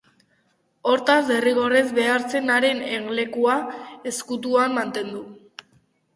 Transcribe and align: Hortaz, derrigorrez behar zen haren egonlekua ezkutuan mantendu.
Hortaz, 0.91 1.17
derrigorrez 1.31 1.85
behar 1.97 2.25
zen 2.31 2.49
haren 2.55 2.81
egonlekua 2.95 3.59
ezkutuan 4.15 4.77
mantendu. 4.81 5.25